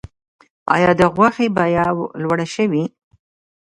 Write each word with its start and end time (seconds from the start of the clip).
آیا 0.75 0.91
د 0.99 1.01
غوښې 1.15 1.47
بیه 1.55 1.85
لوړه 2.21 2.45
شوې؟ 2.55 2.83